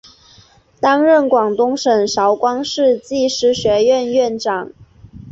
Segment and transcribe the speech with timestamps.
[0.79, 4.71] 担任广东省韶关市技师学院院长。